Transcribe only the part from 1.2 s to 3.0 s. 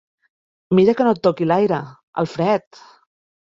toqui l'aire, el fred.